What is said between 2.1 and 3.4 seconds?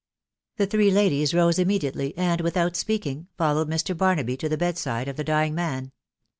and, without speaking,